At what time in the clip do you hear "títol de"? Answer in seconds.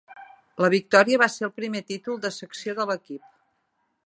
1.93-2.35